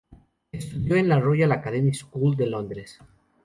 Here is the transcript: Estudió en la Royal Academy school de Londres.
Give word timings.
Estudió 0.51 0.95
en 0.95 1.07
la 1.09 1.19
Royal 1.19 1.51
Academy 1.51 1.93
school 1.93 2.35
de 2.35 2.47
Londres. 2.47 2.97